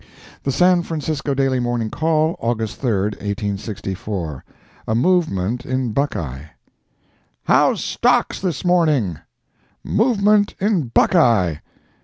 The 0.41 0.51
San 0.51 0.81
Francisco 0.81 1.35
Daily 1.35 1.59
Morning 1.59 1.91
Call, 1.91 2.35
August 2.39 2.77
3, 2.81 2.89
1864 3.21 4.43
A 4.87 4.95
MOVEMENT 4.95 5.63
IN 5.63 5.91
BUCKEYE 5.93 6.47
"How's 7.43 7.83
stocks 7.83 8.39
this 8.39 8.65
morning?" 8.65 9.19
"Movement 9.83 10.55
in 10.59 10.85
'Buckeye.'" 10.87 11.57